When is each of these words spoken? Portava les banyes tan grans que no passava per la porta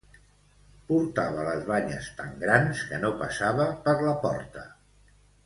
Portava 0.85 1.43
les 1.49 1.61
banyes 1.67 2.07
tan 2.21 2.33
grans 2.45 2.81
que 2.89 3.03
no 3.05 3.13
passava 3.21 3.69
per 3.87 3.95
la 4.09 4.17
porta 4.27 4.67